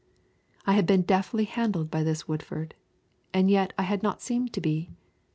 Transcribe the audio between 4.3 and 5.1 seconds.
to be.